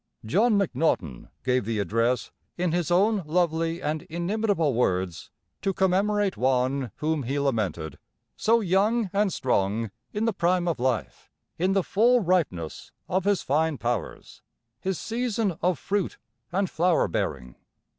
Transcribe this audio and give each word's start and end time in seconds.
John 0.25 0.57
Macnaughton 0.57 1.29
gave 1.43 1.63
the 1.63 1.77
address 1.77 2.31
in 2.57 2.71
his 2.71 2.89
own 2.89 3.21
lovely 3.27 3.83
and 3.83 4.01
inimitable 4.09 4.73
words, 4.73 5.29
to 5.61 5.75
commemorate 5.75 6.37
one 6.37 6.89
whom 6.95 7.21
he 7.21 7.37
lamented, 7.37 7.99
"so 8.35 8.61
young 8.61 9.11
and 9.13 9.31
strong, 9.31 9.91
in 10.11 10.25
the 10.25 10.33
prime 10.33 10.67
of 10.67 10.79
life, 10.79 11.29
in 11.59 11.73
the 11.73 11.83
full 11.83 12.19
ripeness 12.21 12.91
of 13.07 13.25
his 13.25 13.43
fine 13.43 13.77
powers, 13.77 14.41
his 14.79 14.97
season 14.99 15.51
of 15.61 15.77
fruit 15.77 16.17
and 16.51 16.67
flower 16.67 17.07
bearing. 17.07 17.53